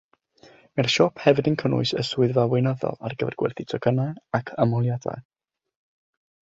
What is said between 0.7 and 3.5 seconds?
Mae'r siop hefyd yn cynnwys y swyddfa weinyddol ar gyfer